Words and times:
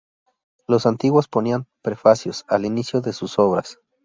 Los 0.67 0.87
antiguos 0.87 1.27
ponían 1.27 1.67
"prefacios" 1.83 2.43
al 2.47 2.65
inicio 2.65 3.01
de 3.01 3.13
sus 3.13 3.37
obras. 3.37 3.77